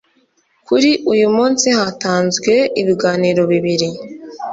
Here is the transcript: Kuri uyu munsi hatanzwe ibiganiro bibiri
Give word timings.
Kuri 0.67 0.89
uyu 1.13 1.27
munsi 1.35 1.67
hatanzwe 1.79 2.53
ibiganiro 2.81 3.41
bibiri 3.51 3.89